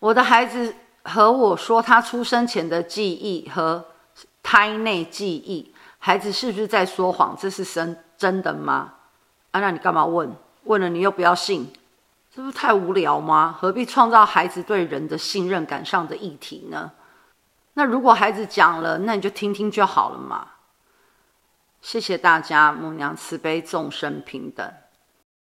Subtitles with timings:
[0.00, 3.84] 我的孩子和我说他出生前的记忆和
[4.42, 7.36] 胎内记忆，孩子是不是在说谎？
[7.38, 8.94] 这是真真的吗？
[9.50, 10.34] 啊，那你干嘛问？
[10.64, 11.72] 问了你又不要信，
[12.34, 13.56] 这不是太无聊吗？
[13.58, 16.92] 何必创造孩子对人的信任感上的议题呢？
[17.74, 20.48] 那如果孩子讲了，那你就听听就好了嘛。
[21.80, 24.72] 谢谢大家，母娘慈悲，众生平等。